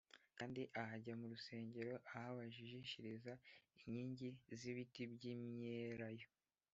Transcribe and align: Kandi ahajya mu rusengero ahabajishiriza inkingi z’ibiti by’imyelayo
Kandi 0.37 0.61
ahajya 0.81 1.13
mu 1.19 1.25
rusengero 1.33 1.93
ahabajishiriza 2.09 3.33
inkingi 3.79 4.27
z’ibiti 4.59 5.01
by’imyelayo 5.13 6.29